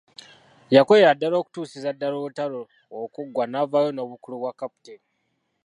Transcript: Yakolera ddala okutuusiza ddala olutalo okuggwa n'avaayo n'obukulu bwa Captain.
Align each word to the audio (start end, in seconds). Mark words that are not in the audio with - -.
Yakolera 0.75 1.15
ddala 1.15 1.35
okutuusiza 1.39 1.89
ddala 1.93 2.15
olutalo 2.21 2.61
okuggwa 3.03 3.43
n'avaayo 3.47 3.89
n'obukulu 3.93 4.35
bwa 4.41 4.51
Captain. 4.59 5.01